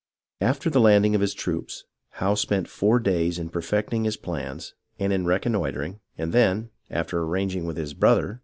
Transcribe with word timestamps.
After 0.41 0.71
the 0.71 0.79
landing 0.79 1.13
of 1.13 1.21
his 1.21 1.35
troops, 1.35 1.85
Howe 2.13 2.33
spent 2.33 2.67
four 2.67 2.99
days 2.99 3.37
in 3.37 3.49
perfecting 3.49 4.03
his 4.03 4.17
plans, 4.17 4.73
and 4.97 5.13
in 5.13 5.25
reconnoitring, 5.27 5.99
and 6.17 6.33
then, 6.33 6.71
after 6.89 7.21
arranging 7.21 7.65
with 7.65 7.77
his 7.77 7.93
brother. 7.93 8.39